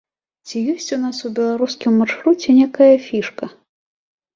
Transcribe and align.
Ці 0.47 0.61
ёсць 0.73 0.93
у 0.97 0.99
нас 1.03 1.21
у 1.29 1.31
беларускім 1.41 1.91
маршруце 2.03 2.49
нейкая 2.59 2.93
фішка? 3.09 3.57